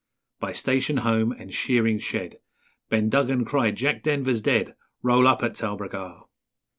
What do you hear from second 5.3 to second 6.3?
at Talbragar!'